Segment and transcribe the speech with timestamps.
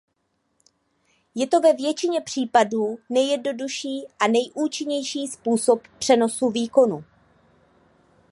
[1.35, 7.03] Je to ve většině případů nejjednodušší a nejúčinnější způsob přenosu výkonu.